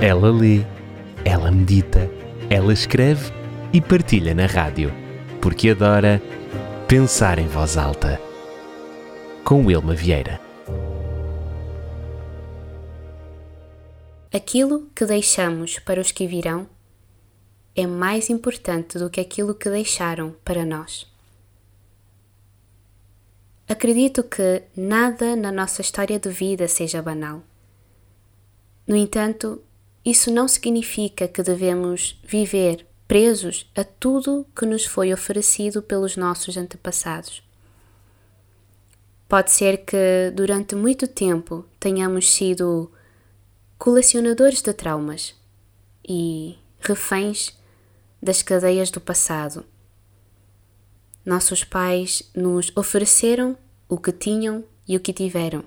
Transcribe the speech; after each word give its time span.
Ela 0.00 0.30
lê, 0.30 0.60
ela 1.24 1.50
medita, 1.50 2.10
ela 2.50 2.70
escreve 2.70 3.32
e 3.72 3.80
partilha 3.80 4.34
na 4.34 4.44
rádio, 4.44 4.92
porque 5.40 5.70
adora 5.70 6.20
pensar 6.86 7.38
em 7.38 7.46
voz 7.46 7.78
alta. 7.78 8.20
Com 9.42 9.64
Wilma 9.64 9.94
Vieira. 9.94 10.38
Aquilo 14.30 14.86
que 14.94 15.06
deixamos 15.06 15.78
para 15.78 15.98
os 15.98 16.12
que 16.12 16.26
virão 16.26 16.68
é 17.74 17.86
mais 17.86 18.28
importante 18.28 18.98
do 18.98 19.08
que 19.08 19.20
aquilo 19.20 19.54
que 19.54 19.70
deixaram 19.70 20.36
para 20.44 20.66
nós. 20.66 21.10
Acredito 23.66 24.22
que 24.24 24.62
nada 24.76 25.34
na 25.34 25.50
nossa 25.50 25.80
história 25.80 26.18
de 26.18 26.28
vida 26.28 26.68
seja 26.68 27.00
banal. 27.00 27.42
No 28.86 28.94
entanto, 28.94 29.62
isso 30.06 30.30
não 30.30 30.46
significa 30.46 31.26
que 31.26 31.42
devemos 31.42 32.16
viver 32.22 32.86
presos 33.08 33.68
a 33.74 33.82
tudo 33.82 34.46
que 34.56 34.64
nos 34.64 34.84
foi 34.84 35.12
oferecido 35.12 35.82
pelos 35.82 36.16
nossos 36.16 36.56
antepassados. 36.56 37.42
Pode 39.28 39.50
ser 39.50 39.78
que 39.78 40.30
durante 40.32 40.76
muito 40.76 41.08
tempo 41.08 41.64
tenhamos 41.80 42.30
sido 42.30 42.88
colecionadores 43.76 44.62
de 44.62 44.72
traumas 44.72 45.34
e 46.08 46.56
reféns 46.78 47.58
das 48.22 48.42
cadeias 48.42 48.92
do 48.92 49.00
passado. 49.00 49.64
Nossos 51.24 51.64
pais 51.64 52.22
nos 52.32 52.70
ofereceram 52.76 53.58
o 53.88 53.98
que 53.98 54.12
tinham 54.12 54.62
e 54.86 54.96
o 54.96 55.00
que 55.00 55.12
tiveram. 55.12 55.64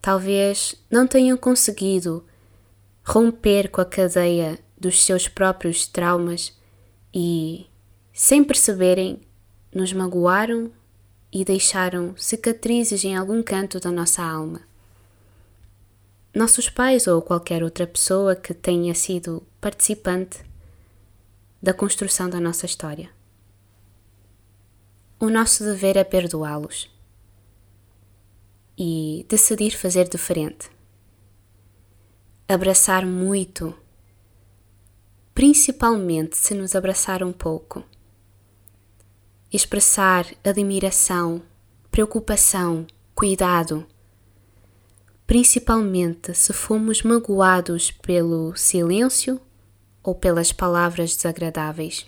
Talvez 0.00 0.76
não 0.88 1.04
tenham 1.04 1.36
conseguido 1.36 2.24
romper 3.04 3.68
com 3.70 3.80
a 3.80 3.84
cadeia 3.84 4.58
dos 4.78 5.02
seus 5.02 5.28
próprios 5.28 5.86
traumas 5.86 6.56
e, 7.12 7.66
sem 8.12 8.42
perceberem, 8.44 9.20
nos 9.74 9.92
magoaram 9.92 10.70
e 11.32 11.44
deixaram 11.44 12.16
cicatrizes 12.16 13.04
em 13.04 13.16
algum 13.16 13.42
canto 13.42 13.78
da 13.78 13.90
nossa 13.90 14.22
alma. 14.22 14.62
Nossos 16.34 16.68
pais 16.68 17.06
ou 17.06 17.20
qualquer 17.20 17.62
outra 17.62 17.86
pessoa 17.86 18.36
que 18.36 18.54
tenha 18.54 18.94
sido 18.94 19.42
participante 19.60 20.44
da 21.62 21.74
construção 21.74 22.30
da 22.30 22.40
nossa 22.40 22.66
história. 22.66 23.10
O 25.18 25.28
nosso 25.28 25.64
dever 25.64 25.96
é 25.96 26.04
perdoá-los 26.04 26.88
e 28.78 29.26
decidir 29.28 29.76
fazer 29.76 30.08
diferente 30.08 30.70
abraçar 32.52 33.06
muito, 33.06 33.72
principalmente 35.32 36.36
se 36.36 36.52
nos 36.52 36.74
abraçar 36.74 37.22
um 37.22 37.32
pouco. 37.32 37.84
Expressar 39.52 40.26
admiração, 40.42 41.42
preocupação, 41.92 42.88
cuidado, 43.14 43.86
principalmente 45.28 46.34
se 46.34 46.52
fomos 46.52 47.04
magoados 47.04 47.92
pelo 47.92 48.56
silêncio 48.56 49.40
ou 50.02 50.12
pelas 50.12 50.52
palavras 50.52 51.14
desagradáveis. 51.14 52.04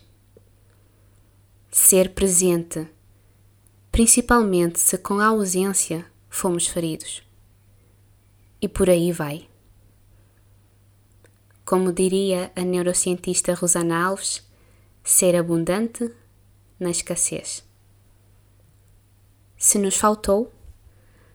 Ser 1.71 2.15
presente, 2.15 2.89
principalmente 3.93 4.81
se 4.81 4.99
com 4.99 5.21
a 5.21 5.27
ausência 5.27 6.05
fomos 6.29 6.67
feridos. 6.67 7.23
E 8.61 8.69
por 8.69 8.91
aí 8.91 9.13
vai. 9.13 9.52
Como 11.65 11.93
diria 11.93 12.51
a 12.57 12.63
neurocientista 12.63 13.55
Rosana 13.55 14.05
Alves, 14.05 14.43
ser 15.05 15.37
abundante 15.37 16.11
na 16.79 16.91
escassez. 16.91 17.65
Se 19.57 19.79
nos 19.79 19.97
faltou, 19.97 20.53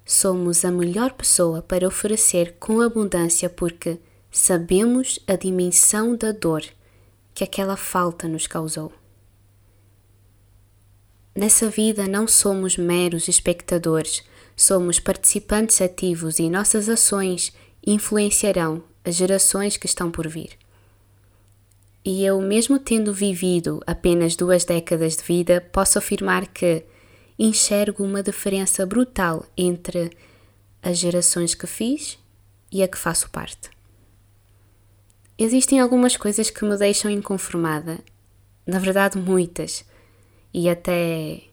somos 0.05 0.65
a 0.65 0.71
melhor 0.71 1.13
pessoa 1.13 1.61
para 1.61 1.87
oferecer 1.87 2.55
com 2.59 2.81
abundância 2.81 3.49
porque 3.49 3.99
sabemos 4.31 5.19
a 5.27 5.35
dimensão 5.35 6.15
da 6.15 6.31
dor 6.31 6.63
que 7.33 7.43
aquela 7.43 7.77
falta 7.77 8.27
nos 8.27 8.47
causou. 8.47 8.91
Nessa 11.35 11.69
vida 11.69 12.07
não 12.07 12.27
somos 12.27 12.77
meros 12.77 13.27
espectadores, 13.27 14.23
somos 14.55 14.99
participantes 14.99 15.81
ativos 15.81 16.39
e 16.39 16.49
nossas 16.49 16.89
ações 16.89 17.53
influenciarão 17.87 18.83
as 19.03 19.15
gerações 19.15 19.77
que 19.77 19.85
estão 19.85 20.11
por 20.11 20.27
vir. 20.27 20.49
E 22.03 22.25
eu, 22.25 22.41
mesmo 22.41 22.77
tendo 22.77 23.13
vivido 23.13 23.81
apenas 23.87 24.35
duas 24.35 24.65
décadas 24.65 25.15
de 25.15 25.23
vida, 25.23 25.61
posso 25.71 25.97
afirmar 25.97 26.47
que 26.47 26.83
enxergo 27.39 28.03
uma 28.03 28.21
diferença 28.21 28.85
brutal 28.85 29.45
entre 29.57 30.11
as 30.83 30.97
gerações 30.97 31.55
que 31.55 31.65
fiz 31.65 32.19
e 32.71 32.83
a 32.83 32.87
que 32.87 32.97
faço 32.97 33.29
parte. 33.29 33.69
Existem 35.37 35.79
algumas 35.79 36.17
coisas 36.17 36.49
que 36.49 36.65
me 36.65 36.75
deixam 36.77 37.09
inconformada, 37.09 37.99
na 38.65 38.79
verdade, 38.79 39.17
muitas, 39.17 39.85
e 40.53 40.67
até 40.67 41.43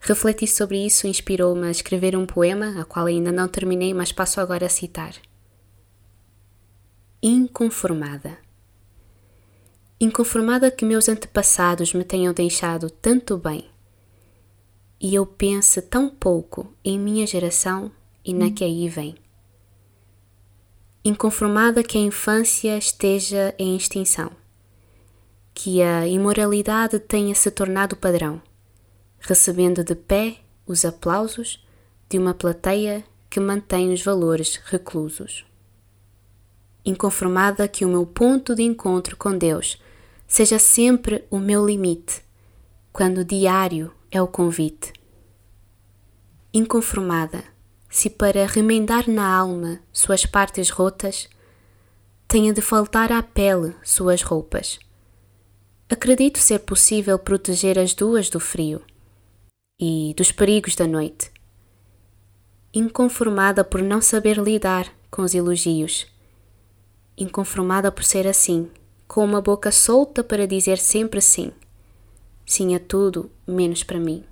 refletir 0.00 0.48
sobre 0.48 0.84
isso 0.84 1.06
inspirou-me 1.06 1.68
a 1.68 1.70
escrever 1.70 2.16
um 2.16 2.26
poema, 2.26 2.80
a 2.80 2.84
qual 2.84 3.06
ainda 3.06 3.30
não 3.30 3.46
terminei, 3.46 3.92
mas 3.92 4.10
passo 4.10 4.40
agora 4.40 4.66
a 4.66 4.70
citar 4.70 5.14
inconformada. 7.22 8.38
Inconformada 10.00 10.70
que 10.70 10.84
meus 10.84 11.08
antepassados 11.08 11.92
me 11.92 12.04
tenham 12.04 12.32
deixado 12.32 12.88
tanto 12.88 13.36
bem 13.36 13.68
e 15.00 15.14
eu 15.14 15.26
pense 15.26 15.82
tão 15.82 16.08
pouco 16.08 16.72
em 16.84 16.98
minha 16.98 17.26
geração 17.26 17.90
e 18.24 18.32
na 18.32 18.52
que 18.52 18.62
aí 18.62 18.88
vem. 18.88 19.16
Inconformada 21.04 21.82
que 21.82 21.98
a 21.98 22.00
infância 22.00 22.78
esteja 22.78 23.52
em 23.58 23.76
extinção, 23.76 24.30
que 25.52 25.82
a 25.82 26.06
imoralidade 26.06 27.00
tenha 27.00 27.34
se 27.34 27.50
tornado 27.50 27.96
padrão, 27.96 28.40
recebendo 29.18 29.82
de 29.82 29.96
pé 29.96 30.38
os 30.64 30.84
aplausos 30.84 31.66
de 32.08 32.16
uma 32.16 32.34
plateia 32.34 33.04
que 33.28 33.40
mantém 33.40 33.92
os 33.92 34.02
valores 34.02 34.56
reclusos 34.66 35.48
inconformada 36.84 37.68
que 37.68 37.84
o 37.84 37.88
meu 37.88 38.06
ponto 38.06 38.54
de 38.54 38.62
encontro 38.62 39.16
com 39.16 39.36
Deus 39.36 39.80
seja 40.26 40.58
sempre 40.58 41.24
o 41.30 41.38
meu 41.38 41.66
limite, 41.66 42.22
quando 42.92 43.24
diário 43.24 43.92
é 44.10 44.20
o 44.20 44.26
convite. 44.26 44.92
Inconformada 46.52 47.44
se 47.90 48.10
para 48.10 48.46
remendar 48.46 49.08
na 49.08 49.34
alma 49.34 49.80
suas 49.92 50.26
partes 50.26 50.70
rotas 50.70 51.28
tenha 52.26 52.52
de 52.52 52.60
faltar 52.60 53.10
à 53.10 53.22
pele 53.22 53.74
suas 53.82 54.22
roupas. 54.22 54.78
Acredito 55.88 56.38
ser 56.38 56.60
possível 56.60 57.18
proteger 57.18 57.78
as 57.78 57.94
duas 57.94 58.28
do 58.28 58.38
frio 58.38 58.82
e 59.80 60.12
dos 60.16 60.30
perigos 60.30 60.74
da 60.74 60.86
noite. 60.86 61.30
Inconformada 62.74 63.64
por 63.64 63.80
não 63.80 64.02
saber 64.02 64.36
lidar 64.36 64.92
com 65.10 65.22
os 65.22 65.34
elogios 65.34 66.06
inconformada 67.18 67.90
por 67.90 68.04
ser 68.04 68.26
assim, 68.26 68.70
com 69.06 69.24
uma 69.24 69.40
boca 69.40 69.72
solta 69.72 70.22
para 70.22 70.46
dizer 70.46 70.78
sempre 70.78 71.20
sim. 71.20 71.50
Sim 72.46 72.74
a 72.76 72.78
tudo, 72.78 73.30
menos 73.46 73.82
para 73.82 73.98
mim. 73.98 74.24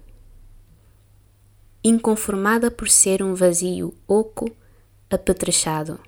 Inconformada 1.83 2.71
por 2.71 2.89
ser 2.89 3.23
um 3.23 3.35
vazio 3.35 3.93
oco, 4.07 4.51
apetrechado. 5.11 5.99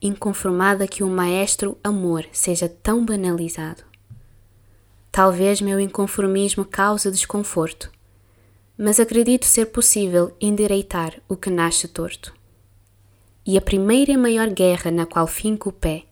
Inconformada 0.00 0.88
que 0.88 1.04
o 1.04 1.08
maestro 1.08 1.78
amor 1.84 2.26
seja 2.32 2.68
tão 2.68 3.04
banalizado. 3.04 3.84
Talvez 5.10 5.60
meu 5.60 5.78
inconformismo 5.78 6.64
cause 6.64 7.10
desconforto, 7.10 7.90
mas 8.76 8.98
acredito 8.98 9.44
ser 9.44 9.66
possível 9.66 10.34
endireitar 10.40 11.20
o 11.28 11.36
que 11.36 11.50
nasce 11.50 11.86
torto 11.86 12.41
e 13.44 13.58
a 13.58 13.60
primeira 13.60 14.12
e 14.12 14.16
maior 14.16 14.50
guerra 14.50 14.90
na 14.90 15.04
qual 15.04 15.26
finco 15.26 15.70
o 15.70 15.72
pé 15.72 16.04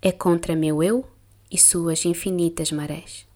é 0.00 0.12
contra 0.12 0.54
meu 0.54 0.82
eu 0.82 1.04
e 1.50 1.58
suas 1.58 2.04
infinitas 2.04 2.70
marés. 2.70 3.26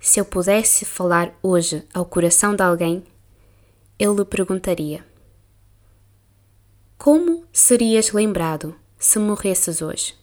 Se 0.00 0.20
eu 0.20 0.24
pudesse 0.24 0.84
falar 0.84 1.36
hoje 1.42 1.86
ao 1.92 2.04
coração 2.04 2.54
de 2.54 2.62
alguém, 2.62 3.04
eu 3.98 4.14
lhe 4.16 4.24
perguntaria: 4.24 5.04
Como 6.96 7.44
serias 7.52 8.12
lembrado 8.12 8.74
se 8.98 9.18
morresses 9.18 9.82
hoje? 9.82 10.16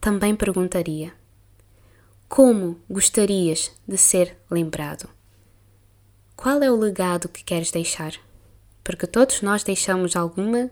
Também 0.00 0.36
perguntaria: 0.36 1.12
Como 2.28 2.78
gostarias 2.88 3.72
de 3.88 3.96
ser 3.96 4.36
lembrado? 4.48 5.08
Qual 6.36 6.62
é 6.62 6.70
o 6.70 6.76
legado 6.76 7.28
que 7.28 7.42
queres 7.42 7.70
deixar? 7.70 8.25
Porque 8.86 9.06
todos 9.06 9.42
nós 9.42 9.64
deixamos 9.64 10.16
alguma 10.16 10.70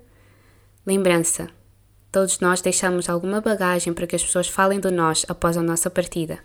Lembrança. 0.87 1.49
Todos 2.13 2.41
nós 2.41 2.61
deixamos 2.61 3.09
alguma 3.09 3.41
bagagem 3.41 3.95
para 3.95 4.07
que 4.07 4.15
as 4.15 4.23
pessoas 4.23 4.47
falem 4.47 4.79
de 4.79 4.91
nós 4.91 5.25
após 5.29 5.57
a 5.57 5.63
nossa 5.63 5.89
partida. 5.89 6.41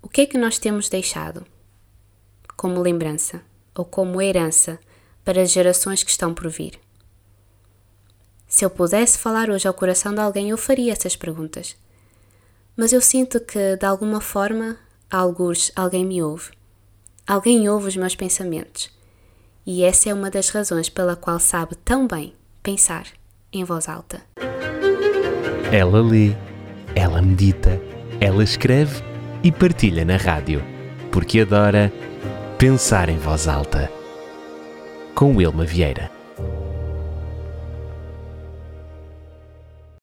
O 0.00 0.08
que 0.08 0.22
é 0.22 0.26
que 0.26 0.38
nós 0.38 0.58
temos 0.58 0.88
deixado? 0.88 1.44
Como 2.56 2.80
lembrança 2.80 3.42
ou 3.74 3.84
como 3.84 4.22
herança 4.22 4.80
para 5.22 5.42
as 5.42 5.50
gerações 5.50 6.02
que 6.02 6.10
estão 6.10 6.32
por 6.32 6.48
vir? 6.48 6.80
Se 8.48 8.64
eu 8.64 8.70
pudesse 8.70 9.18
falar 9.18 9.50
hoje 9.50 9.68
ao 9.68 9.74
coração 9.74 10.14
de 10.14 10.20
alguém, 10.20 10.48
eu 10.48 10.56
faria 10.56 10.92
essas 10.92 11.14
perguntas. 11.14 11.76
Mas 12.74 12.94
eu 12.94 13.02
sinto 13.02 13.38
que, 13.38 13.76
de 13.76 13.84
alguma 13.84 14.22
forma, 14.22 14.78
alguns 15.10 15.70
alguém 15.76 16.06
me 16.06 16.22
ouve. 16.22 16.52
Alguém 17.26 17.68
ouve 17.68 17.88
os 17.88 17.96
meus 17.96 18.14
pensamentos. 18.14 18.90
E 19.64 19.84
essa 19.84 20.10
é 20.10 20.14
uma 20.14 20.30
das 20.30 20.48
razões 20.48 20.88
pela 20.88 21.14
qual 21.14 21.38
sabe 21.38 21.76
tão 21.76 22.06
bem 22.06 22.34
pensar 22.62 23.06
em 23.52 23.62
voz 23.64 23.88
alta. 23.88 24.20
Ela 25.70 26.02
lê, 26.02 26.32
ela 26.94 27.22
medita, 27.22 27.80
ela 28.20 28.42
escreve 28.42 29.02
e 29.42 29.52
partilha 29.52 30.04
na 30.04 30.16
rádio, 30.16 30.62
porque 31.10 31.40
adora 31.40 31.92
pensar 32.58 33.08
em 33.08 33.18
voz 33.18 33.46
alta. 33.46 33.90
Com 35.14 35.36
Wilma 35.36 35.64
Vieira. 35.64 36.21